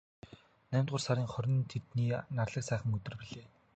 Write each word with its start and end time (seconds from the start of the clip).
Наймдугаар 0.71 1.03
сарын 1.05 1.27
хорин 1.33 1.55
хэдний 1.71 2.11
нарлаг 2.37 2.63
сайхан 2.67 2.91
өдөр 2.97 3.13
билээ. 3.19 3.45